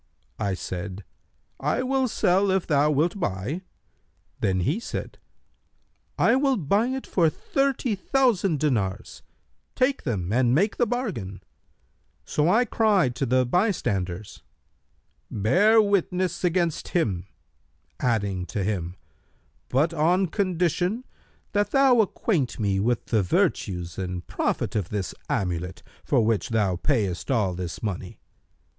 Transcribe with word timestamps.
I 0.39 0.55
said, 0.55 1.03
'I 1.59 1.83
will 1.83 2.07
sell 2.07 2.49
if 2.49 2.65
thou 2.65 2.89
wilt 2.89 3.19
buy;' 3.19 3.61
then 4.39 4.61
he 4.61 4.79
said, 4.79 5.19
'I 6.17 6.37
will 6.37 6.57
buy 6.57 6.87
it 6.87 7.05
for 7.05 7.29
thirty 7.29 7.93
thousand 7.93 8.59
dinars; 8.59 9.21
take 9.75 10.01
them 10.01 10.33
and 10.33 10.55
make 10.55 10.77
the 10.77 10.87
bargain;' 10.87 11.43
so 12.25 12.49
I 12.49 12.65
cried 12.65 13.13
to 13.17 13.27
the 13.27 13.45
bystanders, 13.45 14.41
'Bear 15.29 15.79
witness 15.79 16.43
against 16.43 16.87
him,' 16.97 17.27
adding 17.99 18.47
to 18.47 18.63
him, 18.63 18.95
'But 19.69 19.93
on 19.93 20.25
condition 20.29 21.05
that 21.51 21.69
thou 21.69 22.01
acquaint 22.01 22.59
me 22.59 22.79
with 22.79 23.05
the 23.05 23.21
virtues 23.21 23.99
and 23.99 24.25
profit 24.25 24.75
of 24.75 24.89
this 24.89 25.13
amulet 25.29 25.83
for 26.03 26.25
which 26.25 26.49
thou 26.49 26.75
payest 26.75 27.29
all 27.29 27.53
this 27.53 27.83
money.' 27.83 28.19